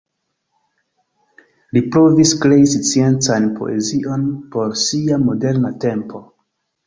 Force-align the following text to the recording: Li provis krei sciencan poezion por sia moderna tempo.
Li 1.77 1.81
provis 1.95 2.31
krei 2.45 2.63
sciencan 2.71 3.45
poezion 3.59 4.23
por 4.55 4.75
sia 4.87 5.23
moderna 5.27 5.71
tempo. 5.85 6.23